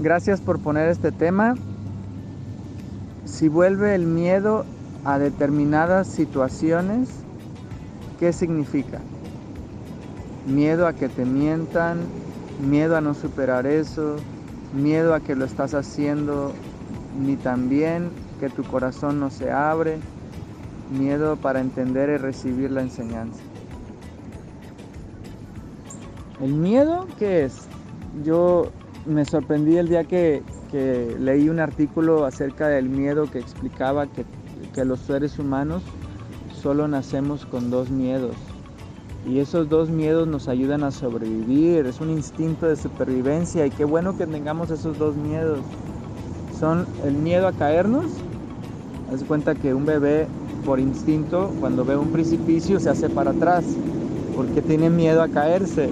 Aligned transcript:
gracias 0.00 0.40
por 0.40 0.58
poner 0.60 0.88
este 0.88 1.12
tema. 1.12 1.54
Si 3.24 3.48
vuelve 3.48 3.94
el 3.94 4.06
miedo 4.06 4.64
a 5.04 5.18
determinadas 5.18 6.08
situaciones, 6.08 7.08
¿qué 8.18 8.32
significa? 8.32 9.00
Miedo 10.46 10.86
a 10.86 10.94
que 10.94 11.08
te 11.08 11.24
mientan, 11.24 12.00
miedo 12.66 12.96
a 12.96 13.00
no 13.00 13.14
superar 13.14 13.66
eso, 13.66 14.16
miedo 14.74 15.14
a 15.14 15.20
que 15.20 15.36
lo 15.36 15.44
estás 15.44 15.74
haciendo 15.74 16.52
ni 17.20 17.36
tan 17.36 17.68
bien, 17.68 18.10
que 18.40 18.48
tu 18.48 18.64
corazón 18.64 19.20
no 19.20 19.30
se 19.30 19.50
abre, 19.50 19.98
miedo 20.98 21.36
para 21.36 21.60
entender 21.60 22.08
y 22.08 22.16
recibir 22.16 22.70
la 22.70 22.80
enseñanza. 22.80 23.40
¿El 26.40 26.54
miedo 26.54 27.06
qué 27.18 27.44
es? 27.44 27.68
Yo 28.24 28.72
me 29.06 29.24
sorprendí 29.24 29.76
el 29.76 29.88
día 29.88 30.04
que, 30.04 30.42
leí 31.18 31.48
un 31.48 31.58
artículo 31.58 32.24
acerca 32.24 32.68
del 32.68 32.88
miedo 32.88 33.28
que 33.30 33.38
explicaba 33.38 34.06
que, 34.06 34.24
que 34.72 34.84
los 34.84 35.00
seres 35.00 35.38
humanos 35.38 35.82
solo 36.62 36.86
nacemos 36.86 37.46
con 37.46 37.70
dos 37.70 37.90
miedos. 37.90 38.36
Y 39.26 39.38
esos 39.38 39.68
dos 39.68 39.90
miedos 39.90 40.26
nos 40.28 40.48
ayudan 40.48 40.82
a 40.82 40.90
sobrevivir, 40.90 41.86
es 41.86 42.00
un 42.00 42.10
instinto 42.10 42.66
de 42.66 42.76
supervivencia 42.76 43.66
y 43.66 43.70
qué 43.70 43.84
bueno 43.84 44.16
que 44.16 44.26
tengamos 44.26 44.70
esos 44.70 44.98
dos 44.98 45.16
miedos. 45.16 45.58
Son 46.58 46.86
el 47.04 47.14
miedo 47.14 47.46
a 47.46 47.52
caernos, 47.52 48.06
haz 49.12 49.22
cuenta 49.24 49.54
que 49.54 49.74
un 49.74 49.84
bebé 49.84 50.26
por 50.64 50.78
instinto 50.78 51.52
cuando 51.60 51.84
ve 51.84 51.96
un 51.96 52.12
precipicio 52.12 52.78
se 52.80 52.90
hace 52.90 53.08
para 53.08 53.30
atrás 53.30 53.64
porque 54.36 54.62
tiene 54.62 54.90
miedo 54.90 55.22
a 55.22 55.28
caerse 55.28 55.90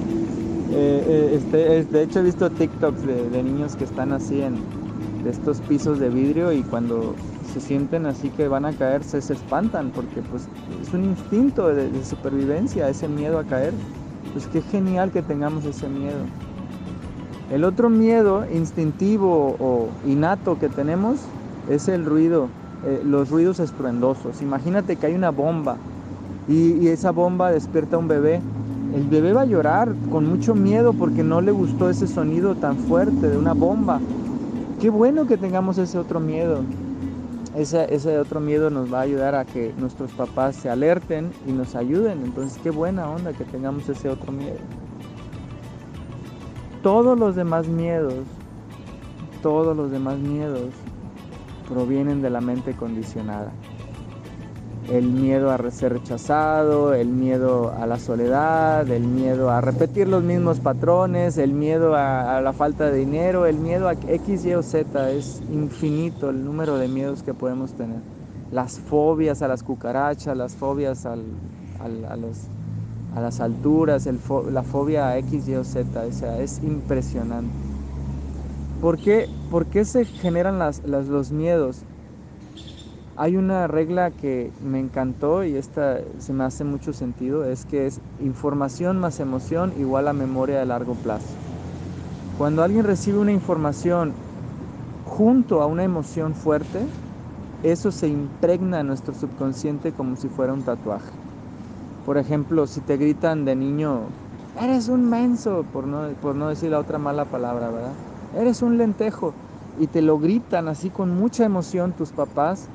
eh, 0.71 1.03
eh, 1.07 1.31
este, 1.37 1.85
de 1.85 2.03
hecho 2.03 2.21
he 2.21 2.23
visto 2.23 2.51
TikToks 2.51 3.07
de, 3.07 3.43
niños 3.43 3.75
que 3.75 3.85
están 3.85 4.13
así 4.13 4.43
en 4.43 4.57
estos 5.27 5.61
pisos 5.63 5.99
de 5.99 6.11
vidrio 6.11 6.53
y 6.53 6.63
cuando 6.63 7.15
se 7.53 7.61
sienten 7.61 8.05
así 8.05 8.29
que 8.29 8.49
van 8.49 8.67
a 8.67 8.73
caerse 8.73 9.23
se 9.23 9.33
espantan 9.33 9.91
porque 9.95 10.21
pues 10.31 10.47
es 10.83 10.93
un 10.93 11.05
instinto 11.05 11.69
de, 11.69 12.05
supervivencia, 12.05 12.89
ese 12.89 13.09
miedo 13.09 13.39
a 13.39 13.45
caer. 13.45 13.73
Pues 14.35 14.47
qué 14.49 14.61
genial 14.61 15.11
que 15.11 15.23
tengamos 15.23 15.65
ese 15.65 15.89
miedo. 15.89 16.19
El 17.51 17.65
otro 17.65 17.89
miedo 17.89 18.45
instintivo 18.53 19.57
o 19.59 19.89
innato 20.07 20.59
que 20.59 20.69
tenemos 20.69 21.21
es 21.71 21.89
el 21.89 22.05
ruido, 22.05 22.49
eh, 22.85 23.01
los 23.07 23.31
ruidos 23.31 23.59
estruendosos. 23.59 24.43
Imagínate 24.43 24.97
que 24.97 25.07
hay 25.07 25.15
una 25.15 25.31
bomba 25.31 25.79
y 26.47 26.89
esa 26.89 27.11
bomba 27.11 27.51
despierta 27.51 27.97
a 27.97 27.99
un 27.99 28.09
bebé 28.09 28.41
el 28.95 29.05
bebé 29.07 29.33
va 29.35 29.43
a 29.43 29.47
llorar 29.47 29.95
con 30.11 30.27
mucho 30.27 30.55
miedo 30.55 30.93
porque 30.95 31.23
no 31.23 31.41
le 31.41 31.53
gustó 31.53 31.91
ese 31.91 32.07
sonido 32.07 32.55
tan 32.55 32.77
fuerte 32.77 33.29
de 33.29 33.37
una 33.37 33.53
bomba. 33.53 34.01
Qué 34.81 34.89
bueno 34.89 35.27
que 35.27 35.37
tengamos 35.37 35.77
ese 35.79 35.99
otro 35.99 36.21
miedo. 36.21 36.63
Ese, 37.55 37.93
ese, 37.95 38.19
otro 38.19 38.41
miedo 38.41 38.71
nos 38.71 38.93
va 38.93 39.01
a 39.01 39.03
ayudar 39.03 39.35
a 39.35 39.45
que 39.45 39.75
nuestros 39.79 40.13
papás 40.13 40.57
se 40.57 40.71
alerten 40.71 41.33
y 41.47 41.53
nos 41.53 41.75
ayuden. 41.75 42.23
Entonces, 42.25 42.59
qué 42.63 42.71
buena 42.71 43.11
onda 43.11 43.33
que 43.33 43.45
tengamos 43.45 43.89
ese 43.89 44.09
otro 44.09 44.33
miedo. 44.33 44.59
Todos 46.83 47.19
los 47.19 47.35
demás 47.35 47.67
miedos, 47.67 48.15
todos 49.43 49.77
los 49.77 49.91
demás 49.91 50.19
miedos 50.19 50.71
provienen 51.69 52.23
de 52.23 52.31
la 52.31 52.41
mente 52.41 52.73
condicionada 52.75 53.53
el 54.91 55.09
miedo 55.09 55.51
a 55.51 55.71
ser 55.71 55.93
rechazado, 55.93 56.95
el 56.95 57.09
miedo 57.09 57.73
a 57.73 57.87
la 57.87 57.99
soledad, 57.99 58.89
el 58.91 59.03
miedo 59.03 59.51
a 59.51 59.61
repetir 59.61 60.09
los 60.09 60.23
mismos 60.23 60.61
patrones, 60.61 61.37
el 61.37 61.53
miedo 61.53 61.95
a, 61.95 62.41
la 62.41 62.53
falta 62.53 62.91
de 62.91 62.99
dinero, 62.99 63.47
el 63.47 63.59
miedo 63.59 63.89
a 63.89 63.93
X, 63.93 64.45
Y 64.47 64.55
o 64.55 64.63
Z. 64.63 65.11
Es 65.11 65.43
infinito 65.53 66.31
el 66.31 66.45
número 66.45 66.79
de 66.79 66.89
miedos 66.89 67.23
que 67.23 67.35
podemos 67.35 67.73
tener. 67.75 68.01
Las 68.51 68.79
fobias 68.79 69.43
a 69.43 69.49
las 69.49 69.63
cucarachas, 69.63 70.37
las 70.37 70.55
fobias 70.55 71.05
a, 71.05 71.17
las 73.21 73.41
alturas, 73.41 74.09
la 74.51 74.63
fobia 74.63 75.09
a 75.09 75.19
X, 75.19 75.49
Y 75.49 75.55
o 75.55 75.65
Z. 75.65 76.01
O 76.01 76.13
sea, 76.13 76.41
es 76.41 76.63
impresionante. 76.63 77.53
¿Por 78.81 78.97
qué, 78.99 79.85
se 79.85 80.05
generan 80.07 80.59
los 80.87 81.31
miedos? 81.31 81.83
Hay 83.21 83.37
una 83.37 83.67
regla 83.67 84.13
que 84.13 84.53
me 84.65 84.79
encantó 84.79 85.43
y 85.43 85.57
esta 85.57 85.99
se 86.21 86.33
me 86.33 86.45
hace 86.45 86.63
mucho 86.63 86.93
sentido, 86.93 87.45
es 87.45 87.65
que 87.65 87.89
es 87.89 88.01
información 88.23 89.01
más 89.01 89.19
emoción 89.19 89.73
igual 89.81 90.07
a 90.07 90.13
memoria 90.13 90.61
de 90.61 90.67
largo 90.67 90.95
plazo. 90.95 91.27
Cuando 92.39 92.63
alguien 92.63 92.85
recibe 92.85 93.19
una 93.19 93.33
información 93.33 94.13
junto 95.05 95.63
a 95.63 95.67
una 95.67 95.83
emoción 95.83 96.37
fuerte, 96.37 96.79
eso 97.65 97.91
se 97.91 98.07
impregna 98.07 98.79
en 98.79 98.87
nuestro 98.87 99.13
subconsciente 99.15 99.91
como 99.91 100.15
si 100.15 100.29
fuera 100.29 100.53
un 100.53 100.63
tatuaje. 100.63 101.11
Por 102.07 102.19
ejemplo, 102.19 102.69
si 102.69 102.79
te 102.83 102.99
gritan 102.99 103.45
de 103.45 103.57
niño, 103.57 104.03
eres 104.63 104.89
un 104.89 105.11
menso, 105.11 105.65
por 105.73 105.89
no, 105.89 106.07
por 106.23 106.37
no 106.37 106.51
decir 106.51 106.71
la 106.71 106.79
otra 106.79 106.99
mala 106.99 107.25
palabra, 107.25 107.69
¿verdad? 107.69 107.95
Eres 108.39 108.63
un 108.63 108.79
lentejo. 108.79 109.35
Y 109.81 109.89
te 109.89 110.03
lo 110.03 110.19
gritan 110.19 110.69
así 110.69 110.89
con 110.91 111.17
mucha 111.17 111.45
emoción 111.45 111.93
tus 111.93 112.11
papás, 112.11 112.69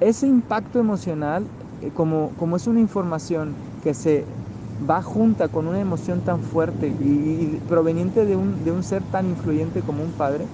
ese 0.00 0.26
impacto 0.26 0.78
emocional, 0.78 1.44
eh, 1.82 1.90
como, 1.94 2.30
como 2.38 2.56
es 2.56 2.66
una 2.66 2.80
información 2.80 3.54
que 3.82 3.94
se 3.94 4.24
va 4.88 5.02
junta 5.02 5.48
con 5.48 5.66
una 5.66 5.80
emoción 5.80 6.20
tan 6.20 6.40
fuerte 6.42 6.88
y, 6.88 7.60
proveniente 7.68 8.24
de 8.24 8.36
un, 8.36 8.64
de 8.64 8.72
un, 8.72 8.82
ser 8.82 9.02
tan 9.10 9.26
influyente 9.28 9.80
como 9.82 10.02
un 10.02 10.10
padre, 10.12 10.44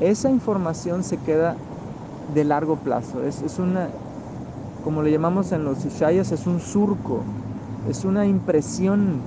esa 0.00 0.30
información 0.30 1.04
se 1.04 1.16
queda 1.18 1.56
de 2.34 2.44
largo 2.44 2.76
plazo. 2.76 3.22
Es, 3.24 3.42
es 3.42 3.58
una, 3.58 3.88
como 4.84 5.02
le 5.02 5.10
llamamos 5.10 5.52
en 5.52 5.64
los 5.64 5.84
Ishayas, 5.84 6.32
es 6.32 6.46
un 6.46 6.60
surco, 6.60 7.22
es 7.88 8.04
una 8.04 8.26
impresión, 8.26 9.20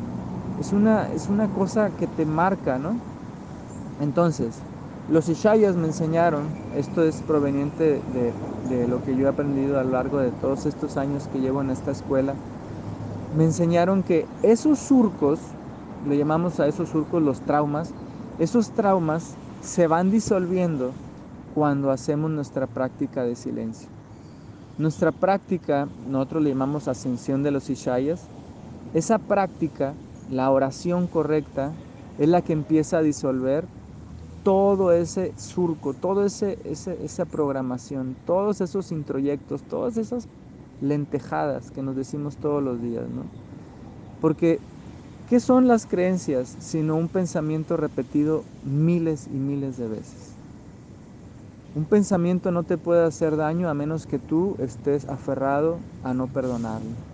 es 0.60 0.72
una, 0.72 1.08
es 1.14 1.30
una 1.30 1.48
cosa 1.48 1.90
que 1.92 2.08
te 2.08 2.26
marca, 2.26 2.78
¿no? 2.80 2.92
Entonces, 4.02 4.50
los 5.10 5.28
Ishayas 5.28 5.76
me 5.76 5.88
enseñaron, 5.88 6.44
esto 6.78 7.04
es 7.04 7.22
proveniente 7.22 8.02
de, 8.70 8.88
lo 8.88 9.04
que 9.04 9.16
yo 9.16 9.26
he 9.26 9.30
aprendido 9.30 9.80
a 9.80 9.84
lo 9.84 9.92
largo 9.92 10.20
de 10.20 10.32
todos 10.32 10.66
estos 10.66 10.96
años 10.98 11.28
que 11.28 11.40
llevo 11.40 11.62
en 11.62 11.72
esta 11.72 11.92
escuela, 11.92 12.34
me 13.38 13.44
enseñaron 13.44 14.04
que 14.04 14.26
esos 14.44 14.80
surcos, 14.80 15.40
le 16.08 16.18
llamamos 16.18 16.60
a 16.60 16.68
esos 16.68 16.90
surcos 16.90 17.22
los 17.22 17.42
traumas, 17.42 17.92
esos 18.40 18.70
traumas 18.72 19.36
se 19.62 19.88
van 19.88 20.10
disolviendo 20.10 20.92
cuando 21.54 21.92
hacemos 21.92 22.32
nuestra 22.32 22.66
práctica 22.66 23.24
de 23.24 23.36
silencio. 23.36 23.90
Nuestra 24.78 25.12
práctica, 25.12 25.88
nosotros 26.10 26.44
le 26.44 26.50
llamamos 26.50 26.88
ascensión 26.88 27.44
de 27.44 27.52
los 27.52 27.70
Ishayas, 27.70 28.22
esa 28.94 29.18
práctica, 29.20 29.94
la 30.32 30.50
oración 30.50 31.08
correcta, 31.08 31.72
es 32.18 32.30
la 32.30 32.42
que 32.42 32.54
empieza 32.54 33.00
a 33.00 33.02
disolver 33.02 33.66
todo 34.44 34.92
ese 34.94 35.34
surco, 35.38 35.94
toda 35.96 36.26
esa 36.28 37.26
programación, 37.28 38.18
todos 38.26 38.62
esos 38.62 38.92
introyectos, 38.92 39.64
todas 39.66 39.98
esas 39.98 40.30
lentejadas 40.80 41.72
que 41.72 41.84
nos 41.84 41.96
decimos 41.96 42.38
todos 42.40 42.64
los 42.64 42.82
días, 42.82 43.10
¿no? 43.10 43.32
Porque, 44.20 44.64
¿qué 45.26 45.40
son 45.42 45.68
las 45.68 45.88
creencias 45.88 46.56
sino 46.60 46.96
un 46.98 47.10
pensamiento 47.10 47.78
repetido 47.78 48.48
miles 48.62 49.28
y 49.28 49.40
miles 49.40 49.78
de 49.78 49.88
veces? 49.90 50.40
Un 51.76 51.88
pensamiento 51.88 52.52
no 52.52 52.66
te 52.66 52.78
puede 52.78 53.04
hacer 53.04 53.36
daño 53.36 53.68
a 53.68 53.74
menos 53.74 54.06
que 54.06 54.20
tú 54.20 54.56
estés 54.60 55.06
aferrado 55.10 55.88
a 56.04 56.14
no 56.14 56.28
perdonarlo. 56.28 57.13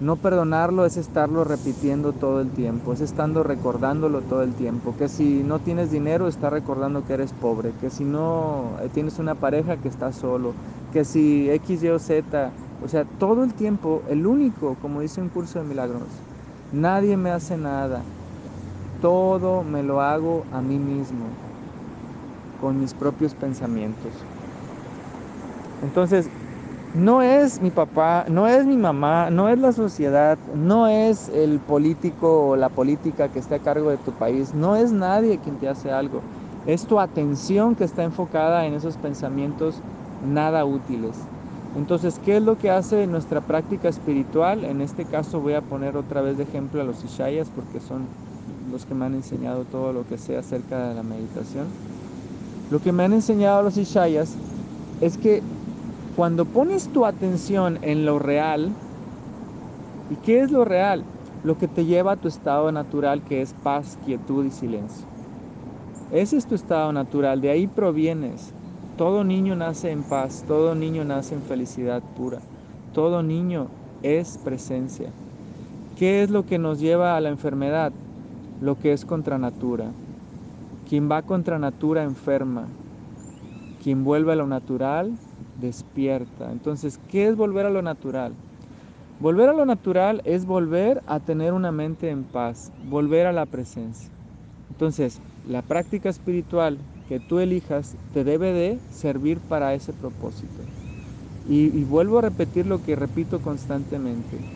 No 0.00 0.14
perdonarlo 0.14 0.86
es 0.86 0.96
estarlo 0.96 1.42
repitiendo 1.42 2.12
todo 2.12 2.40
el 2.40 2.50
tiempo, 2.50 2.92
es 2.92 3.00
estando 3.00 3.42
recordándolo 3.42 4.20
todo 4.20 4.42
el 4.42 4.54
tiempo. 4.54 4.94
Que 4.96 5.08
si 5.08 5.42
no 5.42 5.58
tienes 5.58 5.90
dinero, 5.90 6.28
está 6.28 6.50
recordando 6.50 7.04
que 7.04 7.14
eres 7.14 7.32
pobre. 7.32 7.72
Que 7.80 7.90
si 7.90 8.04
no 8.04 8.76
eh, 8.80 8.88
tienes 8.94 9.18
una 9.18 9.34
pareja, 9.34 9.76
que 9.76 9.88
estás 9.88 10.14
solo. 10.14 10.52
Que 10.92 11.04
si 11.04 11.50
X, 11.50 11.82
Y 11.82 11.88
o 11.88 11.98
Z. 11.98 12.52
O 12.84 12.86
sea, 12.86 13.04
todo 13.18 13.42
el 13.42 13.54
tiempo, 13.54 14.02
el 14.08 14.24
único, 14.24 14.76
como 14.80 15.00
dice 15.00 15.20
un 15.20 15.30
curso 15.30 15.58
de 15.58 15.64
milagros, 15.64 16.02
nadie 16.72 17.16
me 17.16 17.30
hace 17.30 17.56
nada. 17.56 18.02
Todo 19.02 19.64
me 19.64 19.82
lo 19.82 20.00
hago 20.00 20.44
a 20.52 20.60
mí 20.60 20.78
mismo, 20.78 21.26
con 22.60 22.80
mis 22.80 22.94
propios 22.94 23.34
pensamientos. 23.34 24.12
Entonces, 25.82 26.30
no 26.94 27.22
es 27.22 27.60
mi 27.60 27.70
papá, 27.70 28.24
no 28.28 28.46
es 28.48 28.64
mi 28.64 28.76
mamá, 28.76 29.30
no 29.30 29.48
es 29.48 29.58
la 29.58 29.72
sociedad, 29.72 30.38
no 30.54 30.86
es 30.86 31.28
el 31.28 31.60
político 31.60 32.48
o 32.48 32.56
la 32.56 32.70
política 32.70 33.28
que 33.28 33.38
está 33.38 33.56
a 33.56 33.58
cargo 33.58 33.90
de 33.90 33.98
tu 33.98 34.12
país, 34.12 34.54
no 34.54 34.74
es 34.76 34.92
nadie 34.92 35.38
quien 35.38 35.58
te 35.58 35.68
hace 35.68 35.92
algo. 35.92 36.22
Es 36.66 36.86
tu 36.86 36.98
atención 36.98 37.74
que 37.74 37.84
está 37.84 38.04
enfocada 38.04 38.66
en 38.66 38.74
esos 38.74 38.96
pensamientos 38.96 39.76
nada 40.26 40.64
útiles. 40.64 41.16
Entonces, 41.76 42.18
¿qué 42.24 42.38
es 42.38 42.42
lo 42.42 42.56
que 42.56 42.70
hace 42.70 43.06
nuestra 43.06 43.40
práctica 43.40 43.88
espiritual? 43.88 44.64
En 44.64 44.80
este 44.80 45.04
caso 45.04 45.40
voy 45.40 45.54
a 45.54 45.60
poner 45.60 45.96
otra 45.96 46.22
vez 46.22 46.36
de 46.36 46.44
ejemplo 46.44 46.80
a 46.80 46.84
los 46.84 47.04
Ishayas 47.04 47.48
porque 47.54 47.80
son 47.80 48.06
los 48.72 48.84
que 48.84 48.94
me 48.94 49.04
han 49.04 49.14
enseñado 49.14 49.64
todo 49.64 49.92
lo 49.92 50.06
que 50.08 50.18
sé 50.18 50.36
acerca 50.36 50.88
de 50.88 50.94
la 50.94 51.02
meditación. 51.02 51.66
Lo 52.70 52.80
que 52.80 52.92
me 52.92 53.04
han 53.04 53.12
enseñado 53.12 53.62
los 53.62 53.76
Ishayas 53.76 54.34
es 55.00 55.16
que 55.18 55.42
cuando 56.18 56.46
pones 56.46 56.88
tu 56.88 57.06
atención 57.06 57.78
en 57.80 58.04
lo 58.04 58.18
real, 58.18 58.72
¿y 60.10 60.16
qué 60.16 60.40
es 60.40 60.50
lo 60.50 60.64
real? 60.64 61.04
Lo 61.44 61.56
que 61.56 61.68
te 61.68 61.84
lleva 61.84 62.10
a 62.10 62.16
tu 62.16 62.26
estado 62.26 62.72
natural 62.72 63.22
que 63.22 63.40
es 63.40 63.52
paz, 63.62 63.96
quietud 64.04 64.44
y 64.44 64.50
silencio. 64.50 65.06
Ese 66.10 66.36
es 66.36 66.44
tu 66.44 66.56
estado 66.56 66.92
natural, 66.92 67.40
de 67.40 67.50
ahí 67.50 67.68
provienes. 67.68 68.52
Todo 68.96 69.22
niño 69.22 69.54
nace 69.54 69.92
en 69.92 70.02
paz, 70.02 70.42
todo 70.48 70.74
niño 70.74 71.04
nace 71.04 71.36
en 71.36 71.42
felicidad 71.42 72.02
pura, 72.16 72.40
todo 72.92 73.22
niño 73.22 73.68
es 74.02 74.38
presencia. 74.38 75.12
¿Qué 75.94 76.24
es 76.24 76.30
lo 76.30 76.44
que 76.44 76.58
nos 76.58 76.80
lleva 76.80 77.16
a 77.16 77.20
la 77.20 77.28
enfermedad? 77.28 77.92
Lo 78.60 78.74
que 78.74 78.92
es 78.92 79.04
contra 79.04 79.38
natura. 79.38 79.84
Quien 80.88 81.08
va 81.08 81.22
contra 81.22 81.60
natura 81.60 82.02
enferma. 82.02 82.64
Quien 83.84 84.02
vuelve 84.02 84.32
a 84.32 84.36
lo 84.36 84.48
natural 84.48 85.12
despierta. 85.58 86.52
Entonces, 86.52 86.98
¿qué 87.08 87.28
es 87.28 87.36
volver 87.36 87.66
a 87.66 87.70
lo 87.70 87.82
natural? 87.82 88.40
Volver 89.18 89.48
a 89.50 89.52
lo 89.54 89.66
natural 89.66 90.20
es 90.24 90.46
volver 90.46 91.02
a 91.06 91.20
tener 91.20 91.52
una 91.54 91.72
mente 91.72 92.10
en 92.10 92.26
paz, 92.26 92.72
volver 92.78 93.26
a 93.26 93.32
la 93.32 93.46
presencia. 93.46 94.14
Entonces, 94.70 95.22
la 95.42 95.62
práctica 95.62 96.08
espiritual 96.10 96.88
que 97.06 97.20
tú 97.20 97.38
elijas 97.40 97.98
te 98.10 98.24
debe 98.24 98.52
de 98.52 98.82
servir 98.88 99.42
para 99.42 99.74
ese 99.74 99.94
propósito. 99.94 100.70
Y, 101.44 101.76
y 101.78 101.84
vuelvo 101.84 102.18
a 102.18 102.22
repetir 102.22 102.66
lo 102.66 102.80
que 102.80 102.96
repito 102.96 103.40
constantemente. 103.40 104.46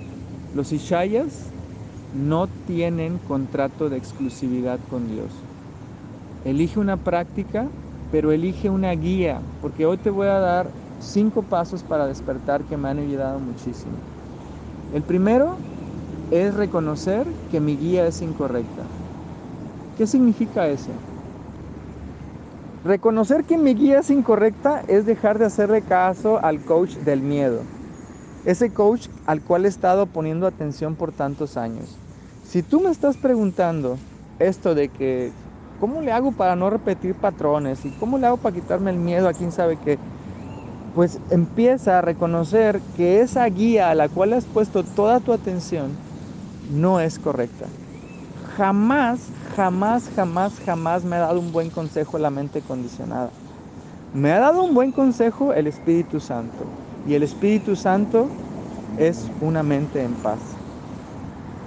Los 0.53 0.73
Ishayas 0.73 1.55
no 2.13 2.49
tienen 2.65 3.21
contrato 3.21 3.91
de 3.91 3.99
exclusividad 3.99 4.83
con 4.87 5.07
Dios. 5.09 5.49
Elige 6.43 6.79
una 6.81 6.97
práctica, 6.99 7.73
pero 8.11 8.33
elige 8.33 8.71
una 8.71 8.93
guía, 8.93 9.49
porque 9.61 9.87
hoy 9.87 9.99
te 9.99 10.11
voy 10.11 10.27
a 10.29 10.39
dar 10.41 10.75
cinco 11.03 11.43
pasos 11.43 11.83
para 11.83 12.07
despertar 12.07 12.65
que 12.65 12.77
me 12.77 12.89
han 12.89 12.99
ayudado 12.99 13.41
muchísimo. 13.41 13.97
El 14.95 15.03
primero 15.03 15.57
es 16.31 16.55
reconocer 16.55 17.27
que 17.51 17.61
mi 17.61 17.77
guía 17.77 18.07
es 18.07 18.23
incorrecta. 18.23 18.83
¿Qué 19.97 20.07
significa 20.07 20.69
eso? 20.69 20.93
Reconocer 22.85 23.45
que 23.45 23.59
mi 23.59 23.75
guía 23.75 24.01
es 24.01 24.11
incorrecta 24.11 24.83
es 24.89 25.07
dejar 25.07 25.39
de 25.39 25.47
hacerle 25.47 25.83
caso 25.83 26.43
al 26.43 26.65
coach 26.65 26.97
del 26.97 27.23
miedo 27.23 27.63
ese 28.45 28.73
coach 28.73 29.09
al 29.27 29.43
cual 29.43 29.65
he 29.65 29.69
estado 29.69 30.07
poniendo 30.07 30.47
atención 30.47 30.97
por 30.97 31.13
tantos 31.13 31.57
años. 31.57 32.03
Si 32.43 32.63
tú 32.63 32.81
me 32.81 32.91
estás 32.91 33.17
preguntando 33.17 34.03
esto 34.39 34.75
de 34.75 34.91
que, 34.91 35.33
¿cómo 35.77 36.01
le 36.03 36.13
hago 36.13 36.33
para 36.33 36.57
no 36.57 36.71
repetir 36.71 37.15
patrones? 37.17 37.85
¿Y 37.85 37.93
cómo 37.93 38.19
le 38.19 38.27
hago 38.27 38.39
para 38.39 38.55
quitarme 38.55 38.91
el 38.91 38.99
miedo 38.99 39.29
a 39.29 39.35
quién 39.35 39.53
sabe 39.53 39.79
qué? 39.79 40.01
Pues 40.95 41.19
empieza 41.31 41.99
a 41.99 42.03
reconocer 42.03 42.83
que 42.97 43.21
esa 43.21 43.47
guía 43.47 43.91
a 43.91 43.95
la 43.95 44.09
cual 44.09 44.35
has 44.35 44.45
puesto 44.45 44.85
toda 44.85 45.21
tu 45.21 45.33
atención 45.33 45.91
no 46.71 47.01
es 47.01 47.19
correcta. 47.19 47.67
Jamás, 48.57 49.21
jamás, 49.57 50.11
jamás, 50.15 50.53
jamás 50.67 51.05
me 51.05 51.17
ha 51.17 51.21
dado 51.21 51.41
un 51.41 51.53
buen 51.53 51.71
consejo 51.71 52.19
la 52.19 52.29
mente 52.29 52.61
condicionada. 52.61 53.31
Me 54.15 54.31
ha 54.33 54.41
dado 54.41 54.63
un 54.63 54.75
buen 54.75 54.93
consejo 54.93 55.55
el 55.55 55.67
Espíritu 55.67 56.21
Santo. 56.21 56.65
Y 57.09 57.15
el 57.15 57.23
Espíritu 57.23 57.75
Santo 57.75 58.29
es 58.99 59.31
una 59.41 59.63
mente 59.63 60.03
en 60.03 60.13
paz. 60.13 60.39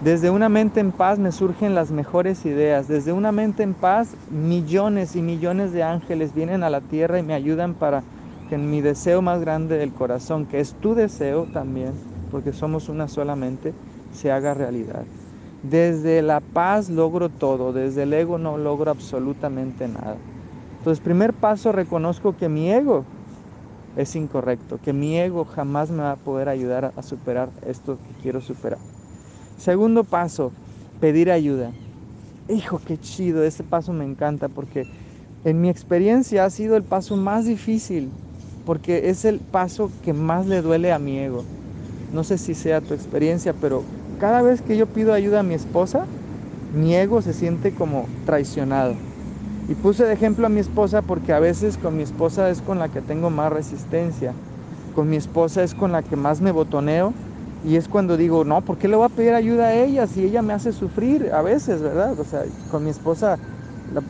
Desde 0.03 0.29
una 0.29 0.49
mente 0.49 0.79
en 0.79 0.91
paz 0.91 1.17
me 1.17 1.31
surgen 1.31 1.73
las 1.73 1.89
mejores 1.89 2.45
ideas. 2.45 2.87
Desde 2.87 3.11
una 3.13 3.31
mente 3.31 3.63
en 3.63 3.73
paz, 3.73 4.09
millones 4.29 5.15
y 5.15 5.23
millones 5.23 5.71
de 5.73 5.81
ángeles 5.81 6.35
vienen 6.35 6.63
a 6.63 6.69
la 6.69 6.81
tierra 6.81 7.17
y 7.17 7.23
me 7.23 7.33
ayudan 7.33 7.73
para 7.73 8.03
que 8.45 8.57
mi 8.57 8.81
deseo 8.81 9.21
más 9.21 9.39
grande 9.41 9.77
del 9.77 9.93
corazón, 9.93 10.45
que 10.47 10.59
es 10.59 10.75
tu 10.77 10.95
deseo 10.95 11.47
también, 11.47 12.01
porque 12.27 12.53
somos 12.53 12.89
una 12.89 13.07
sola 13.07 13.35
mente, 13.35 13.75
se 14.09 14.31
haga 14.31 14.53
realidad. 14.53 15.07
Desde 15.61 16.21
la 16.21 16.41
paz 16.41 16.89
logro 16.89 17.29
todo, 17.31 17.73
desde 17.73 18.03
el 18.03 18.13
ego 18.13 18.37
no 18.37 18.57
logro 18.57 18.91
absolutamente 18.91 19.87
nada. 19.87 20.21
Entonces, 20.77 21.01
primer 21.01 21.33
paso, 21.35 21.71
reconozco 21.71 22.35
que 22.35 22.49
mi 22.49 22.71
ego 22.71 23.07
es 23.95 24.15
incorrecto, 24.15 24.79
que 24.79 24.93
mi 24.93 25.17
ego 25.19 25.45
jamás 25.45 25.91
me 25.91 26.03
va 26.03 26.11
a 26.13 26.17
poder 26.17 26.49
ayudar 26.49 26.91
a 26.95 27.01
superar 27.03 27.53
esto 27.61 27.99
que 27.99 28.15
quiero 28.15 28.41
superar. 28.41 28.81
Segundo 29.57 30.05
paso, 30.05 30.55
pedir 30.99 31.31
ayuda. 31.31 31.75
Hijo, 32.47 32.79
qué 32.81 32.97
chido, 32.99 33.43
ese 33.43 33.63
paso 33.63 33.93
me 33.93 34.05
encanta 34.05 34.49
porque 34.49 34.87
en 35.43 35.61
mi 35.61 35.69
experiencia 35.69 36.45
ha 36.45 36.51
sido 36.51 36.77
el 36.77 36.85
paso 36.85 37.17
más 37.17 37.45
difícil, 37.45 38.15
porque 38.65 39.09
es 39.11 39.25
el 39.25 39.41
paso 39.43 39.93
que 40.01 40.13
más 40.13 40.47
le 40.47 40.63
duele 40.63 40.93
a 40.93 40.99
mi 40.99 41.19
ego. 41.19 41.49
No 42.11 42.23
sé 42.23 42.37
si 42.39 42.55
sea 42.55 42.81
tu 42.81 42.93
experiencia, 42.93 43.53
pero 43.53 43.87
cada 44.17 44.41
vez 44.43 44.61
que 44.63 44.77
yo 44.77 44.87
pido 44.87 45.13
ayuda 45.13 45.41
a 45.41 45.43
mi 45.43 45.55
esposa, 45.55 46.09
mi 46.69 46.95
ego 46.95 47.21
se 47.21 47.33
siente 47.33 47.73
como 47.73 48.11
traicionado. 48.23 49.03
Y 49.67 49.75
puse 49.75 50.05
de 50.05 50.13
ejemplo 50.13 50.45
a 50.47 50.49
mi 50.49 50.59
esposa 50.59 51.01
porque 51.01 51.33
a 51.33 51.39
veces 51.39 51.77
con 51.77 51.95
mi 51.95 52.03
esposa 52.03 52.49
es 52.49 52.61
con 52.61 52.79
la 52.79 52.89
que 52.89 53.01
tengo 53.01 53.29
más 53.31 53.51
resistencia. 53.51 54.37
Con 54.91 55.09
mi 55.09 55.17
esposa 55.17 55.63
es 55.63 55.75
con 55.75 55.91
la 55.91 56.03
que 56.03 56.15
más 56.17 56.41
me 56.41 56.51
botoneo. 56.51 57.17
Y 57.61 57.77
es 57.77 57.87
cuando 57.89 58.17
digo, 58.17 58.45
no, 58.45 58.61
¿por 58.63 58.77
qué 58.77 58.87
le 58.87 58.95
voy 58.97 59.05
a 59.05 59.09
pedir 59.09 59.33
ayuda 59.33 59.67
a 59.67 59.75
ella 59.75 60.07
si 60.07 60.23
ella 60.23 60.41
me 60.43 60.53
hace 60.53 60.73
sufrir 60.73 61.31
a 61.33 61.41
veces, 61.41 61.81
verdad? 61.81 62.19
O 62.19 62.25
sea, 62.25 62.45
con 62.67 62.83
mi 62.83 62.91
esposa, 62.91 63.39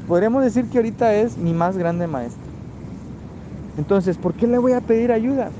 podríamos 0.06 0.44
decir 0.44 0.68
que 0.70 0.78
ahorita 0.80 1.16
es 1.16 1.38
mi 1.38 1.54
más 1.54 1.78
grande 1.78 2.08
maestra. 2.08 2.45
Entonces, 3.76 4.18
¿por 4.20 4.36
qué 4.36 4.48
le 4.48 4.58
voy 4.60 4.74
a 4.74 4.82
pedir 4.82 5.12
ayuda? 5.12 5.54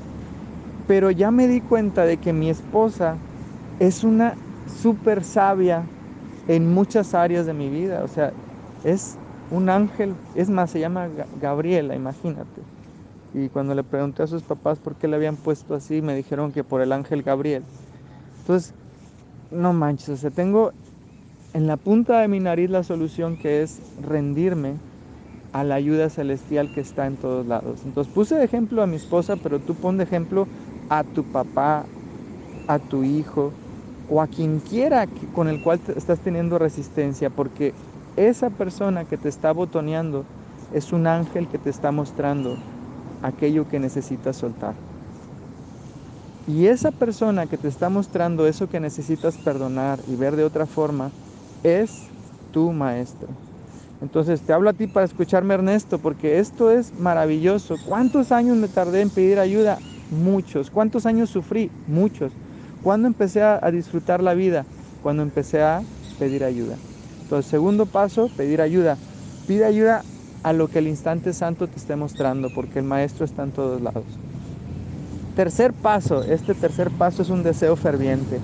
Pero 0.86 1.10
ya 1.10 1.30
me 1.30 1.48
di 1.48 1.62
cuenta 1.62 2.04
de 2.06 2.18
que 2.18 2.32
mi 2.32 2.50
esposa 2.50 3.22
es 3.78 4.04
una 4.04 4.38
súper 4.66 5.24
sabia 5.24 5.92
en 6.46 6.68
muchas 6.72 7.14
áreas 7.14 7.46
de 7.46 7.54
mi 7.54 7.70
vida. 7.70 8.04
O 8.04 8.08
sea, 8.08 8.34
es 8.82 9.20
un 9.48 9.68
ángel, 9.70 10.18
es 10.34 10.50
más, 10.50 10.70
se 10.72 10.80
llama 10.80 11.08
Gabriela, 11.32 11.94
imagínate. 11.96 12.66
Y 13.32 13.50
cuando 13.50 13.74
le 13.74 13.84
pregunté 13.84 14.22
a 14.24 14.26
sus 14.28 14.44
papás 14.44 14.80
por 14.80 14.96
qué 14.96 15.08
le 15.08 15.16
habían 15.16 15.38
puesto 15.38 15.74
así, 15.74 16.02
me 16.02 16.16
dijeron 16.16 16.52
que 16.52 16.64
por 16.64 16.80
el 16.82 16.92
ángel 16.92 17.22
Gabriel. 17.22 17.68
Entonces, 18.38 18.74
no 19.50 19.72
manches, 19.72 20.08
o 20.10 20.16
sea, 20.16 20.30
tengo 20.30 20.72
en 21.52 21.66
la 21.66 21.76
punta 21.76 22.20
de 22.20 22.28
mi 22.28 22.40
nariz 22.40 22.70
la 22.70 22.84
solución 22.84 23.36
que 23.38 23.62
es 23.62 23.82
rendirme 23.96 24.82
a 25.60 25.64
la 25.64 25.76
ayuda 25.76 26.10
celestial 26.10 26.70
que 26.70 26.80
está 26.80 27.06
en 27.06 27.16
todos 27.18 27.46
lados. 27.46 27.84
Entonces 27.86 28.10
puse 28.12 28.36
de 28.36 28.44
ejemplo 28.44 28.82
a 28.82 28.86
mi 28.86 28.96
esposa, 28.96 29.36
pero 29.38 29.60
tú 29.60 29.76
pon 29.76 29.96
de 29.96 30.04
ejemplo 30.04 30.48
a 30.90 31.04
tu 31.04 31.24
papá, 31.24 31.88
a 32.66 32.80
tu 32.80 33.04
hijo 33.04 33.56
o 34.06 34.20
a 34.22 34.28
quien 34.28 34.60
quiera 34.60 35.06
con 35.32 35.48
el 35.48 35.60
cual 35.60 35.80
estás 35.96 36.20
teniendo 36.20 36.58
resistencia, 36.58 37.30
porque 37.30 37.76
esa 38.16 38.50
persona 38.50 39.06
que 39.06 39.18
te 39.18 39.28
está 39.28 39.52
botoneando 39.52 40.28
es 40.70 40.92
un 40.92 41.06
ángel 41.06 41.48
que 41.48 41.58
te 41.58 41.70
está 41.70 41.92
mostrando 41.92 42.62
aquello 43.22 43.66
que 43.66 43.80
necesitas 43.80 44.36
soltar. 44.38 44.76
Y 46.46 46.66
esa 46.68 46.92
persona 46.92 47.46
que 47.46 47.58
te 47.58 47.68
está 47.68 47.88
mostrando 47.90 48.46
eso 48.46 48.68
que 48.68 48.80
necesitas 48.80 49.38
perdonar 49.38 50.02
y 50.06 50.16
ver 50.16 50.36
de 50.36 50.44
otra 50.44 50.66
forma 50.66 51.12
es 51.62 52.14
tu 52.52 52.72
maestro. 52.72 53.40
Entonces 54.00 54.42
te 54.42 54.52
hablo 54.52 54.70
a 54.70 54.72
ti 54.72 54.86
para 54.86 55.06
escucharme 55.06 55.54
Ernesto, 55.54 55.98
porque 55.98 56.38
esto 56.38 56.70
es 56.70 56.92
maravilloso. 56.98 57.78
¿Cuántos 57.78 58.30
años 58.32 58.56
me 58.56 58.68
tardé 58.68 59.00
en 59.00 59.10
pedir 59.10 59.38
ayuda? 59.38 59.78
Muchos. 60.10 60.70
¿Cuántos 60.70 61.06
años 61.06 61.30
sufrí? 61.30 61.70
Muchos. 61.86 62.32
¿Cuándo 62.82 63.08
empecé 63.08 63.42
a, 63.42 63.60
disfrutar 63.70 64.22
la 64.22 64.34
vida? 64.34 64.64
Cuando 65.02 65.22
empecé 65.22 65.62
a 65.62 65.82
pedir 66.18 66.44
ayuda. 66.44 66.76
Entonces, 67.22 67.50
segundo 67.50 67.86
paso, 67.86 68.28
pedir 68.36 68.60
ayuda. 68.60 68.98
Pide 69.46 69.64
ayuda 69.64 70.04
a 70.42 70.52
lo 70.52 70.68
que 70.68 70.78
el 70.78 70.88
instante 70.88 71.32
santo 71.32 71.66
te 71.66 71.76
esté 71.76 71.96
mostrando, 71.96 72.50
porque 72.50 72.78
el 72.78 72.84
maestro 72.84 73.24
está 73.24 73.42
en 73.42 73.50
todos 73.50 73.80
lados. 73.80 74.04
Tercer 75.34 75.72
paso, 75.72 76.22
este 76.24 76.54
tercer 76.54 76.90
paso 76.90 77.22
es 77.22 77.30
un 77.30 77.42
deseo 77.42 77.76
ferviente. 77.76 78.38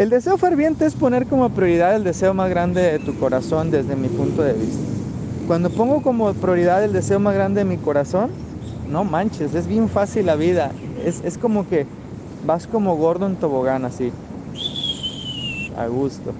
El 0.00 0.08
deseo 0.08 0.38
ferviente 0.38 0.86
es 0.86 0.94
poner 0.94 1.26
como 1.26 1.50
prioridad 1.50 1.94
el 1.94 2.04
deseo 2.04 2.32
más 2.32 2.48
grande 2.48 2.80
de 2.80 2.98
tu 3.00 3.14
corazón 3.18 3.70
desde 3.70 3.96
mi 3.96 4.08
punto 4.08 4.40
de 4.40 4.54
vista. 4.54 4.82
Cuando 5.46 5.68
pongo 5.68 6.00
como 6.00 6.32
prioridad 6.32 6.82
el 6.82 6.94
deseo 6.94 7.20
más 7.20 7.34
grande 7.34 7.58
de 7.58 7.64
mi 7.66 7.76
corazón, 7.76 8.30
no 8.88 9.04
manches, 9.04 9.54
es 9.54 9.66
bien 9.66 9.90
fácil 9.90 10.24
la 10.24 10.36
vida. 10.36 10.72
Es, 11.04 11.20
es 11.22 11.36
como 11.36 11.68
que 11.68 11.84
vas 12.46 12.66
como 12.66 12.96
gordo 12.96 13.26
en 13.26 13.36
tobogán 13.36 13.84
así, 13.84 14.10
a 15.76 15.86
gusto. 15.88 16.32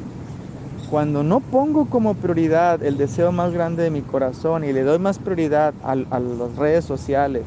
Cuando 0.91 1.23
no 1.23 1.41
pongo 1.41 1.85
como 1.85 2.15
prioridad 2.15 2.83
el 2.83 2.97
deseo 2.97 3.31
más 3.31 3.53
grande 3.53 3.83
de 3.83 3.91
mi 3.91 4.01
corazón 4.01 4.65
y 4.65 4.73
le 4.73 4.85
doy 4.85 4.99
más 4.99 5.19
prioridad 5.19 5.75
a, 5.85 5.97
las 5.97 6.57
redes 6.57 6.87
sociales, 6.87 7.45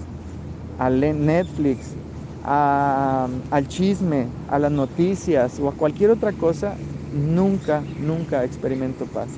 al 0.77 1.00
Netflix, 1.25 1.96
al 2.43 3.67
chisme, 3.67 4.27
a 4.47 4.59
las 4.59 4.71
noticias 4.71 5.59
o 5.59 5.69
a 5.69 5.73
cualquier 5.73 6.09
otra 6.12 6.33
cosa, 6.33 6.75
nunca, 7.12 7.83
nunca 8.00 8.43
experimento 8.43 9.05
paz, 9.07 9.29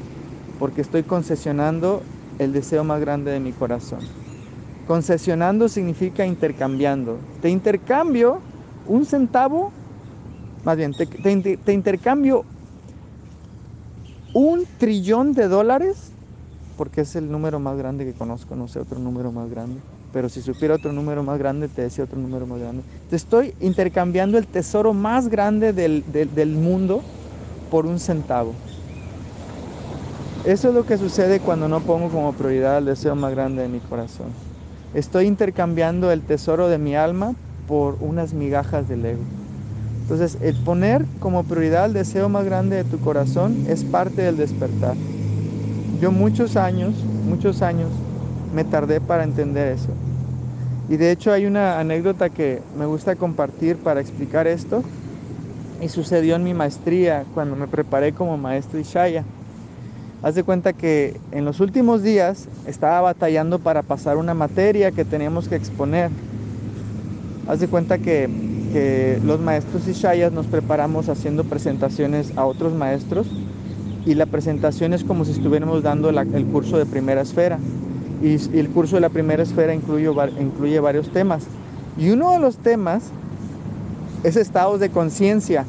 porque 0.57 0.81
estoy 0.81 1.03
concesionando 1.03 2.01
el 2.39 2.51
deseo 2.51 2.83
más 2.83 2.99
grande 2.99 3.31
de 3.31 3.39
mi 3.39 3.53
corazón. 3.53 3.99
Concesionando 4.87 5.69
significa 5.69 6.25
intercambiando. 6.25 7.17
Te 7.41 7.49
intercambio 7.49 8.41
un 8.87 9.05
centavo, 9.05 9.71
más 10.63 10.77
bien, 10.77 10.93
te, 10.93 11.05
te 11.05 11.73
intercambio 11.73 12.43
un 14.33 14.65
trillón 14.77 15.33
de 15.33 15.47
dólares, 15.47 16.11
porque 16.75 17.01
es 17.01 17.15
el 17.15 17.31
número 17.31 17.59
más 17.59 17.77
grande 17.77 18.03
que 18.03 18.13
conozco, 18.13 18.55
no 18.55 18.67
sé 18.67 18.79
otro 18.79 18.99
número 18.99 19.31
más 19.31 19.49
grande 19.49 19.79
pero 20.15 20.29
si 20.29 20.41
supiera 20.41 20.75
otro 20.75 20.93
número 20.93 21.23
más 21.23 21.37
grande, 21.37 21.67
te 21.67 21.81
decía 21.81 22.05
otro 22.05 22.17
número 22.17 22.47
más 22.47 22.57
grande. 22.61 22.83
Te 23.09 23.17
estoy 23.17 23.53
intercambiando 23.59 24.37
el 24.37 24.47
tesoro 24.47 24.93
más 24.93 25.27
grande 25.27 25.73
del, 25.73 26.47
mundo 26.55 27.01
por 27.69 27.85
un 27.85 27.99
centavo. 27.99 28.53
Eso 30.45 30.69
es 30.69 30.73
lo 30.73 30.85
que 30.85 30.97
sucede 30.97 31.41
cuando 31.41 31.67
no 31.67 31.81
pongo 31.81 32.07
como 32.07 32.31
prioridad 32.31 32.77
el 32.77 32.85
deseo 32.85 33.13
más 33.15 33.35
grande 33.35 33.63
de 33.63 33.67
mi 33.67 33.79
corazón. 33.79 34.27
Estoy 34.93 35.25
intercambiando 35.25 36.09
el 36.09 36.21
tesoro 36.21 36.69
de 36.69 36.77
mi 36.77 36.95
alma 36.95 37.35
por 37.67 37.97
unas 37.99 38.33
migajas 38.33 38.87
del 38.87 39.05
ego. 39.05 39.23
Entonces, 40.03 40.37
el 40.41 40.55
poner 40.63 41.05
como 41.19 41.43
prioridad 41.43 41.87
el 41.87 41.93
deseo 41.93 42.29
más 42.29 42.45
grande 42.45 42.77
de 42.77 42.85
tu 42.85 42.99
corazón 42.99 43.53
es 43.67 43.83
parte 43.83 44.21
del 44.21 44.37
despertar. 44.37 44.95
Yo 45.99 46.09
muchos 46.09 46.55
años, 46.55 46.93
muchos 47.27 47.61
años 47.61 47.89
me 48.55 48.63
tardé 48.63 49.01
para 49.01 49.25
entender 49.25 49.73
eso. 49.73 49.89
Y 50.87 50.95
de 50.97 51.11
hecho 51.11 51.31
hay 51.31 51.45
una 51.45 51.79
anécdota 51.79 52.29
que 52.29 52.61
me 52.77 52.85
gusta 52.85 53.15
compartir 53.15 53.75
para 53.77 53.99
explicar 53.99 54.47
esto. 54.47 54.81
Y 55.81 55.89
sucedió 55.89 56.37
en 56.37 56.43
mi 56.43 56.53
maestría 56.53 57.25
cuando 57.33 57.55
me 57.57 57.67
preparé 57.67 58.13
como 58.13 58.37
maestro 58.37 58.79
Ishaya. 58.79 59.23
Haz 60.23 60.35
de 60.35 60.43
cuenta 60.43 60.71
que 60.71 61.19
en 61.31 61.43
los 61.43 61.59
últimos 61.59 62.01
días 62.01 62.47
estaba 62.65 63.01
batallando 63.01 63.59
para 63.59 63.81
pasar 63.83 64.15
una 64.17 64.33
materia 64.33 64.91
que 64.91 65.03
teníamos 65.03 65.49
que 65.49 65.55
exponer. 65.55 66.09
Haz 67.47 67.59
de 67.59 67.67
cuenta 67.67 67.97
que, 67.97 68.29
que 68.71 69.19
los 69.23 69.41
maestros 69.41 69.87
Ishayas 69.87 70.31
nos 70.31 70.47
preparamos 70.47 71.09
haciendo 71.09 71.43
presentaciones 71.43 72.31
a 72.37 72.45
otros 72.45 72.73
maestros 72.73 73.27
y 74.05 74.13
la 74.13 74.25
presentación 74.25 74.93
es 74.93 75.03
como 75.03 75.25
si 75.25 75.31
estuviéramos 75.31 75.83
dando 75.83 76.09
el 76.09 76.45
curso 76.45 76.77
de 76.77 76.85
primera 76.85 77.21
esfera 77.21 77.59
y, 78.21 78.57
el 78.57 78.69
curso 78.69 78.95
de 78.95 79.01
la 79.01 79.09
primera 79.09 79.43
esfera 79.43 79.73
incluye, 79.73 80.09
incluye 80.39 80.79
varios 80.79 81.09
temas. 81.09 81.43
Y 81.97 82.09
uno 82.09 82.31
de 82.31 82.39
los 82.39 82.57
temas 82.57 83.03
es 84.23 84.35
estados 84.35 84.79
de 84.79 84.89
conciencia. 84.89 85.65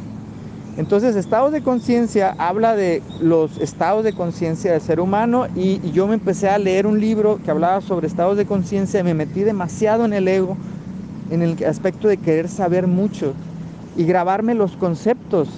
Entonces, 0.77 1.17
estados 1.17 1.53
de 1.53 1.63
conciencia 1.63 2.35
habla 2.39 2.77
de 2.77 3.03
los 3.21 3.59
estados 3.59 4.05
de 4.05 4.13
conciencia 4.13 4.73
del 4.73 4.81
ser 4.83 5.01
humano 5.01 5.47
y, 5.55 5.81
yo 5.93 6.07
me 6.07 6.15
empecé 6.15 6.49
a 6.49 6.59
leer 6.59 6.87
un 6.87 7.01
libro 7.01 7.39
que 7.43 7.51
hablaba 7.51 7.81
sobre 7.81 8.07
estados 8.07 8.37
de 8.37 8.45
conciencia 8.45 9.03
me 9.03 9.15
metí 9.15 9.43
demasiado 9.43 10.05
en 10.05 10.13
el 10.13 10.29
ego, 10.29 10.57
en 11.31 11.43
el 11.43 11.65
aspecto 11.65 12.09
de 12.09 12.19
querer 12.19 12.49
saber 12.49 12.87
mucho 12.87 13.33
y 13.97 14.05
grabarme 14.05 14.55
los 14.55 14.77
conceptos 14.77 15.49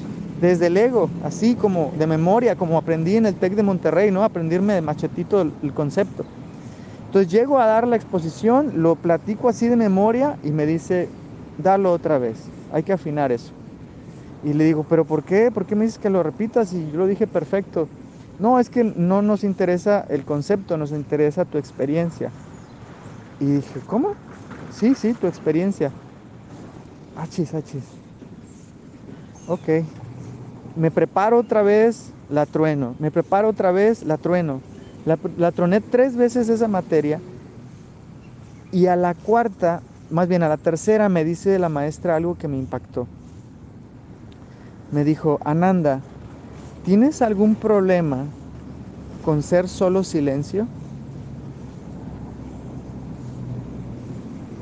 desde 0.40 0.68
el 0.68 0.76
ego, 0.76 1.10
así 1.24 1.56
como 1.56 1.92
de 1.98 2.06
memoria, 2.06 2.54
como 2.54 2.78
aprendí 2.78 3.16
en 3.16 3.26
el 3.26 3.34
TEC 3.34 3.54
de 3.54 3.64
Monterrey, 3.64 4.12
¿no? 4.12 4.22
Aprendirme 4.22 4.74
de 4.74 4.82
machetito 4.82 5.40
el 5.40 5.74
concepto. 5.74 6.24
Entonces 7.08 7.30
llego 7.32 7.58
a 7.58 7.66
dar 7.66 7.86
la 7.88 7.96
exposición, 7.96 8.82
lo 8.82 8.96
platico 8.96 9.48
así 9.48 9.68
de 9.68 9.76
memoria 9.76 10.38
y 10.42 10.52
me 10.52 10.66
dice, 10.66 11.14
dalo 11.56 11.92
otra 11.92 12.18
vez, 12.18 12.52
hay 12.68 12.82
que 12.84 12.92
afinar 12.92 13.32
eso. 13.32 13.54
Y 14.42 14.54
le 14.54 14.64
digo, 14.64 14.84
pero 14.84 15.06
¿por 15.06 15.24
qué? 15.24 15.50
¿Por 15.52 15.66
qué 15.66 15.76
me 15.76 15.84
dices 15.84 15.98
que 15.98 16.10
lo 16.10 16.22
repitas? 16.22 16.72
Y 16.72 16.90
yo 16.90 16.98
lo 16.98 17.06
dije 17.06 17.26
perfecto. 17.28 17.90
No, 18.38 18.60
es 18.60 18.70
que 18.70 18.84
no 18.84 19.22
nos 19.22 19.44
interesa 19.44 20.04
el 20.08 20.24
concepto, 20.24 20.78
nos 20.78 20.92
interesa 20.92 21.44
tu 21.46 21.58
experiencia. 21.58 22.34
Y 23.38 23.50
dije, 23.52 23.82
¿cómo? 23.82 24.16
Sí, 24.68 24.94
sí, 24.94 25.14
tu 25.14 25.26
experiencia. 25.26 25.96
Achis, 27.22 27.52
achis. 27.54 27.88
Ok. 29.44 29.68
Me 30.74 30.90
preparo 30.90 31.38
otra 31.40 31.62
vez, 31.62 32.14
la 32.28 32.46
trueno. 32.46 32.94
Me 32.98 33.10
preparo 33.10 33.48
otra 33.48 33.72
vez, 33.72 34.02
la 34.04 34.18
trueno. 34.18 34.64
La, 35.08 35.52
troné 35.52 35.80
tres 35.80 36.16
veces 36.18 36.50
esa 36.50 36.68
materia 36.68 37.18
y 38.72 38.88
a 38.88 38.94
la 38.94 39.14
cuarta, 39.14 39.80
más 40.10 40.28
bien 40.28 40.42
a 40.42 40.50
la 40.50 40.58
tercera, 40.58 41.08
me 41.08 41.24
dice 41.24 41.58
la 41.58 41.70
maestra 41.70 42.16
algo 42.16 42.34
que 42.34 42.46
me 42.46 42.58
impactó. 42.58 43.06
Me 44.92 45.04
dijo, 45.04 45.38
Ananda, 45.46 46.02
¿tienes 46.84 47.22
algún 47.22 47.54
problema 47.54 48.18
con 49.24 49.42
ser 49.42 49.66
solo 49.68 50.04
silencio? 50.04 50.66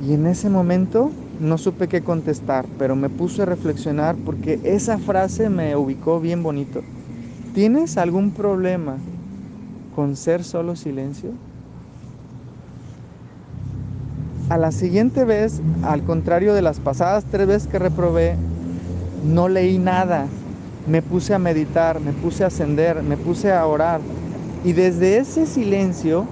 Y 0.09 0.15
en 0.15 0.29
ese 0.29 0.49
momento 0.49 1.11
no 1.41 1.59
supe 1.59 1.89
qué 1.89 2.03
contestar, 2.03 2.67
pero 2.79 2.95
me 2.95 3.09
puse 3.09 3.43
a 3.43 3.47
reflexionar 3.47 4.15
porque 4.25 4.61
esa 4.63 4.99
frase 4.99 5.51
me 5.51 5.75
ubicó 5.75 6.21
bien 6.21 6.45
bonito. 6.45 6.83
¿Tienes 7.53 7.99
algún 7.99 8.31
problema 8.31 8.99
con 9.97 10.15
ser 10.15 10.45
solo 10.45 10.77
silencio? 10.77 11.31
A 14.51 14.59
la 14.59 14.71
siguiente 14.71 15.25
vez, 15.25 15.61
al 15.83 16.03
contrario 16.03 16.55
de 16.55 16.63
las 16.63 16.79
pasadas 16.79 17.25
tres 17.25 17.47
veces 17.49 17.67
que 17.67 17.79
reprobé, 17.79 18.37
no 19.25 19.49
leí 19.49 19.79
nada. 19.79 20.27
Me 20.87 21.03
puse 21.03 21.35
a 21.35 21.39
meditar, 21.39 21.99
me 21.99 22.13
puse 22.13 22.45
a 22.45 22.49
ascender, 22.49 23.03
me 23.03 23.17
puse 23.17 23.53
a 23.53 23.67
orar. 23.67 24.01
Y 24.65 24.73
desde 24.73 25.17
ese 25.17 25.47
silencio, 25.47 26.27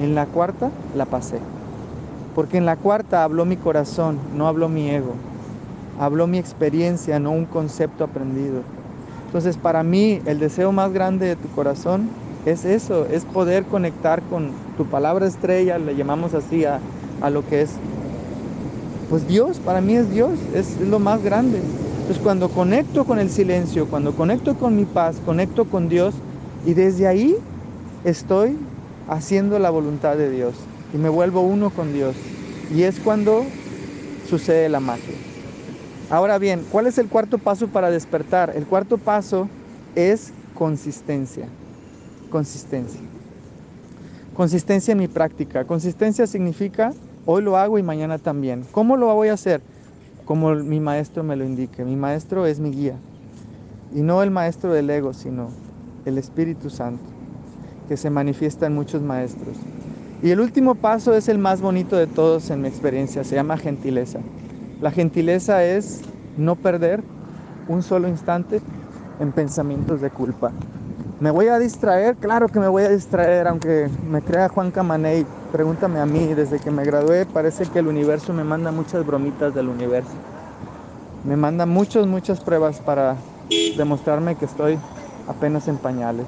en 0.00 0.14
la 0.14 0.26
cuarta, 0.26 0.70
la 0.96 1.04
pasé. 1.04 1.38
Porque 2.34 2.56
en 2.56 2.66
la 2.66 2.76
cuarta 2.76 3.22
habló 3.22 3.44
mi 3.44 3.56
corazón, 3.56 4.18
no 4.34 4.48
habló 4.48 4.68
mi 4.68 4.88
ego. 4.90 5.14
Habló 6.00 6.26
mi 6.26 6.38
experiencia, 6.38 7.20
no 7.20 7.30
un 7.30 7.44
concepto 7.44 8.02
aprendido. 8.02 8.62
Entonces, 9.26 9.56
para 9.56 9.84
mí, 9.84 10.20
el 10.24 10.40
deseo 10.40 10.72
más 10.72 10.92
grande 10.92 11.26
de 11.26 11.36
tu 11.36 11.48
corazón 11.50 12.08
es 12.46 12.64
eso, 12.64 13.06
es 13.06 13.24
poder 13.24 13.64
conectar 13.64 14.22
con 14.22 14.52
tu 14.76 14.84
palabra 14.86 15.26
estrella, 15.26 15.78
le 15.78 15.96
llamamos 15.96 16.34
así 16.34 16.64
a, 16.64 16.80
lo 17.30 17.46
que 17.46 17.62
es, 17.62 17.70
pues 19.08 19.26
Dios, 19.26 19.58
para 19.60 19.80
mí 19.80 19.94
es 19.94 20.10
Dios, 20.10 20.38
es, 20.54 20.78
lo 20.78 20.98
más 20.98 21.22
grande. 21.22 21.58
Entonces 21.58 22.22
cuando 22.22 22.50
conecto 22.50 23.04
con 23.04 23.18
el 23.18 23.30
silencio, 23.30 23.86
cuando 23.86 24.12
conecto 24.12 24.54
con 24.56 24.76
mi 24.76 24.84
paz, 24.84 25.16
conecto 25.24 25.64
con 25.64 25.88
Dios 25.88 26.14
y 26.66 26.74
desde 26.74 27.06
ahí 27.06 27.34
estoy 28.04 28.58
haciendo 29.08 29.58
la 29.58 29.70
voluntad 29.70 30.18
de 30.18 30.30
Dios 30.30 30.54
y 30.92 30.98
me 30.98 31.08
vuelvo 31.08 31.40
uno 31.40 31.70
con 31.70 31.94
Dios. 31.94 32.14
Y 32.74 32.82
es 32.82 33.00
cuando 33.00 33.46
sucede 34.28 34.68
la 34.68 34.80
magia. 34.80 35.14
Ahora 36.10 36.36
bien, 36.38 36.62
¿cuál 36.70 36.86
es 36.86 36.98
el 36.98 37.08
cuarto 37.08 37.38
paso 37.38 37.68
para 37.68 37.90
despertar? 37.90 38.52
El 38.54 38.66
cuarto 38.66 38.98
paso 38.98 39.48
es 39.94 40.30
consistencia 40.54 41.46
consistencia. 42.34 43.00
Consistencia 44.34 44.90
en 44.90 44.98
mi 44.98 45.06
práctica. 45.06 45.64
Consistencia 45.64 46.26
significa 46.26 46.92
hoy 47.26 47.44
lo 47.44 47.56
hago 47.56 47.78
y 47.78 47.84
mañana 47.84 48.18
también. 48.18 48.64
¿Cómo 48.72 48.96
lo 48.96 49.14
voy 49.14 49.28
a 49.28 49.34
hacer? 49.34 49.60
Como 50.24 50.52
mi 50.56 50.80
maestro 50.80 51.22
me 51.22 51.36
lo 51.36 51.44
indique. 51.44 51.84
Mi 51.84 51.94
maestro 51.94 52.44
es 52.44 52.58
mi 52.58 52.72
guía. 52.72 52.96
Y 53.94 54.00
no 54.00 54.20
el 54.20 54.32
maestro 54.32 54.72
del 54.72 54.90
ego, 54.90 55.14
sino 55.14 55.46
el 56.06 56.18
Espíritu 56.18 56.70
Santo, 56.70 57.04
que 57.86 57.96
se 57.96 58.10
manifiesta 58.10 58.66
en 58.66 58.74
muchos 58.74 59.00
maestros. 59.00 59.56
Y 60.20 60.30
el 60.30 60.40
último 60.40 60.74
paso 60.74 61.14
es 61.14 61.28
el 61.28 61.38
más 61.38 61.60
bonito 61.60 61.94
de 61.96 62.08
todos 62.08 62.50
en 62.50 62.62
mi 62.62 62.66
experiencia. 62.66 63.22
Se 63.22 63.36
llama 63.36 63.56
gentileza. 63.58 64.18
La 64.82 64.90
gentileza 64.90 65.64
es 65.64 66.00
no 66.36 66.56
perder 66.56 67.00
un 67.68 67.84
solo 67.84 68.08
instante 68.08 68.60
en 69.20 69.30
pensamientos 69.30 70.00
de 70.00 70.10
culpa. 70.10 70.50
¿Me 71.24 71.30
voy 71.30 71.48
a 71.48 71.58
distraer? 71.58 72.16
Claro 72.16 72.48
que 72.48 72.60
me 72.60 72.68
voy 72.68 72.82
a 72.82 72.90
distraer, 72.90 73.48
aunque 73.48 73.88
me 74.10 74.20
crea 74.20 74.50
Juan 74.50 74.70
Camaney. 74.70 75.24
Pregúntame 75.52 75.98
a 75.98 76.04
mí, 76.04 76.34
desde 76.34 76.58
que 76.58 76.70
me 76.70 76.84
gradué 76.84 77.24
parece 77.24 77.64
que 77.64 77.78
el 77.78 77.86
universo 77.86 78.34
me 78.34 78.44
manda 78.44 78.70
muchas 78.70 79.06
bromitas 79.06 79.54
del 79.54 79.70
universo. 79.70 80.12
Me 81.24 81.34
manda 81.34 81.64
muchas, 81.64 82.06
muchas 82.06 82.40
pruebas 82.40 82.78
para 82.80 83.16
demostrarme 83.74 84.34
que 84.34 84.44
estoy 84.44 84.78
apenas 85.26 85.66
en 85.66 85.78
pañales. 85.78 86.26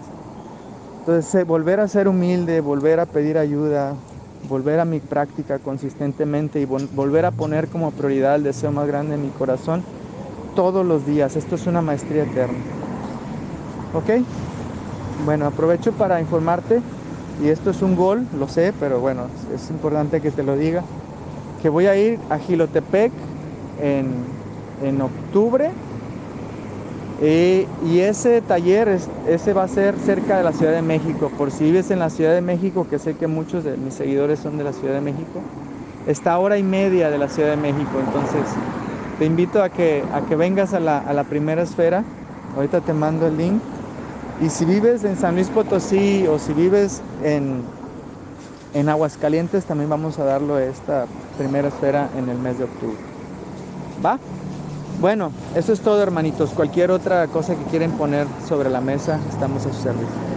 Entonces, 1.01 1.35
eh, 1.35 1.45
volver 1.45 1.81
a 1.81 1.89
ser 1.89 2.09
humilde, 2.09 2.63
volver 2.63 2.99
a 2.99 3.05
pedir 3.05 3.37
ayuda, 3.37 3.93
volver 4.49 4.81
a 4.81 4.87
mi 4.87 5.01
práctica 5.01 5.59
consistentemente 5.59 6.59
y 6.59 6.65
volver 6.65 7.27
a 7.27 7.33
poner 7.33 7.69
como 7.69 7.91
prioridad 7.91 8.37
el 8.37 8.45
deseo 8.45 8.73
más 8.73 8.87
grande 8.87 9.17
en 9.17 9.25
mi 9.25 9.29
corazón 9.29 9.83
todos 10.55 10.87
los 10.87 11.07
días. 11.07 11.37
Esto 11.37 11.57
es 11.57 11.67
una 11.67 11.83
maestría 11.83 12.23
eterna. 12.23 12.57
¿Ok? 13.93 14.25
Bueno, 15.25 15.47
aprovecho 15.47 15.93
para 15.93 16.21
informarte, 16.21 16.81
y 17.43 17.49
esto 17.49 17.71
es 17.71 17.83
un 17.83 17.97
gol, 17.97 18.27
lo 18.39 18.49
sé, 18.49 18.73
pero 18.79 19.01
bueno, 19.01 19.29
es 19.55 19.71
importante 19.71 20.21
que 20.21 20.31
te 20.31 20.43
lo 20.43 20.57
diga, 20.57 20.85
que 21.63 21.69
voy 21.69 21.87
a 21.87 21.97
ir 21.97 22.19
a 22.31 22.39
Gilotepec 22.39 23.13
en, 23.83 24.09
en 24.83 25.01
octubre 25.01 25.71
y 27.21 28.01
ese 28.01 28.43
taller, 28.43 28.89
es, 28.89 29.09
ese 29.27 29.53
va 29.53 29.65
a 29.65 29.69
ser 29.69 29.99
cerca 29.99 30.37
de 30.37 30.45
la 30.45 30.53
Ciudad 30.53 30.73
de 30.73 30.83
México. 30.83 31.31
Por 31.37 31.51
si 31.51 31.65
vives 31.65 31.91
en 31.91 31.99
la 31.99 32.11
Ciudad 32.11 32.35
de 32.35 32.43
México, 32.43 32.87
que 32.89 32.99
sé 32.99 33.15
que 33.15 33.27
muchos 33.27 33.65
de 33.65 33.77
mis 33.77 33.95
seguidores 33.95 34.41
son 34.41 34.59
de 34.59 34.65
la 34.65 34.73
Ciudad 34.73 34.95
de 34.95 35.01
México, 35.01 35.43
está 36.09 36.39
hora 36.39 36.59
y 36.59 36.63
media 36.63 37.11
de 37.11 37.19
la 37.19 37.29
Ciudad 37.29 37.51
de 37.51 37.57
México. 37.57 38.01
Entonces, 38.01 38.45
te 39.19 39.25
invito 39.25 39.63
a 39.63 39.71
que, 39.71 40.05
a 40.13 40.21
que 40.23 40.37
vengas 40.37 40.75
a 40.75 40.81
la, 40.81 40.99
a 40.99 41.13
la 41.15 41.25
primera 41.25 41.63
esfera. 41.63 42.05
Ahorita 42.55 42.81
te 42.81 42.93
mando 42.93 43.27
el 43.27 43.37
link. 43.37 43.63
Y 44.41 44.51
si 44.51 44.65
vives 44.65 45.05
en 45.05 45.17
San 45.17 45.35
Luis 45.35 45.49
Potosí 45.49 46.27
o 46.27 46.39
si 46.39 46.53
vives 46.53 47.01
en, 47.25 47.63
en 48.75 48.89
Aguascalientes, 48.89 49.65
también 49.65 49.89
vamos 49.89 50.19
a 50.19 50.25
darlo 50.25 50.59
esta 50.59 51.07
primera 51.39 51.69
esfera 51.69 52.11
en 52.19 52.29
el 52.29 52.39
mes 52.39 52.59
de 52.59 52.65
octubre. 52.65 52.99
¿Va? 54.05 54.19
Bueno, 55.01 55.31
eso 55.55 55.73
es 55.73 55.81
todo 55.81 56.03
hermanitos. 56.03 56.51
Cualquier 56.51 56.91
otra 56.91 57.27
cosa 57.29 57.55
que 57.55 57.65
quieren 57.65 57.93
poner 57.93 58.27
sobre 58.47 58.71
la 58.71 58.81
mesa, 58.81 59.21
estamos 59.31 59.65
a 59.67 59.73
su 59.73 59.81
servicio. 59.83 60.36